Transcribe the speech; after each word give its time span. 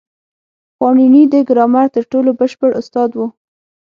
پاڼيڼى 0.77 1.23
د 1.33 1.35
ګرامر 1.49 1.87
تر 1.95 2.03
ټولو 2.11 2.29
بشپړ 2.39 2.71
استاد 2.81 3.09
وو. 3.13 3.27